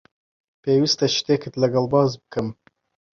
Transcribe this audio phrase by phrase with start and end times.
[0.63, 2.47] پێویستە شتێکت لەگەڵ باس بکەم.